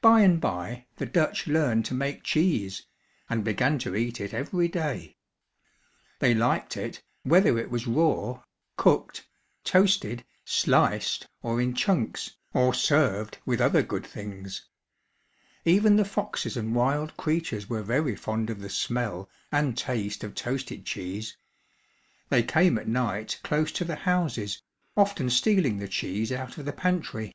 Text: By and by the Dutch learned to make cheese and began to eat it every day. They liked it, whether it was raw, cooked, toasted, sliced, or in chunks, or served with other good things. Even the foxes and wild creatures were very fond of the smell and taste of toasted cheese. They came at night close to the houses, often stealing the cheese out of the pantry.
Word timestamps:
By 0.00 0.22
and 0.22 0.40
by 0.40 0.86
the 0.96 1.04
Dutch 1.04 1.46
learned 1.46 1.84
to 1.84 1.92
make 1.92 2.22
cheese 2.22 2.86
and 3.28 3.44
began 3.44 3.78
to 3.80 3.94
eat 3.94 4.18
it 4.18 4.32
every 4.32 4.66
day. 4.66 5.14
They 6.20 6.32
liked 6.32 6.74
it, 6.74 7.02
whether 7.22 7.58
it 7.58 7.70
was 7.70 7.86
raw, 7.86 8.44
cooked, 8.78 9.28
toasted, 9.62 10.24
sliced, 10.46 11.28
or 11.42 11.60
in 11.60 11.74
chunks, 11.74 12.34
or 12.54 12.72
served 12.72 13.36
with 13.44 13.60
other 13.60 13.82
good 13.82 14.06
things. 14.06 14.64
Even 15.66 15.96
the 15.96 16.06
foxes 16.06 16.56
and 16.56 16.74
wild 16.74 17.14
creatures 17.18 17.68
were 17.68 17.82
very 17.82 18.16
fond 18.16 18.48
of 18.48 18.60
the 18.62 18.70
smell 18.70 19.28
and 19.52 19.76
taste 19.76 20.24
of 20.24 20.34
toasted 20.34 20.86
cheese. 20.86 21.36
They 22.30 22.42
came 22.42 22.78
at 22.78 22.88
night 22.88 23.38
close 23.44 23.70
to 23.72 23.84
the 23.84 23.96
houses, 23.96 24.62
often 24.96 25.28
stealing 25.28 25.76
the 25.76 25.88
cheese 25.88 26.32
out 26.32 26.56
of 26.56 26.64
the 26.64 26.72
pantry. 26.72 27.34